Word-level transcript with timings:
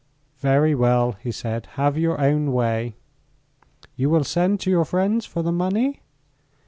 "Very 0.39 0.73
well," 0.73 1.11
he 1.21 1.31
said; 1.31 1.67
"have 1.73 1.95
your 1.95 2.19
own 2.19 2.51
way." 2.51 2.95
"You 3.95 4.09
will 4.09 4.23
send 4.23 4.59
to 4.61 4.71
your 4.71 4.83
friends 4.83 5.27
for 5.27 5.43
the 5.43 5.51
money?" 5.51 6.01